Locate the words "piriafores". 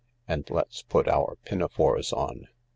1.45-2.11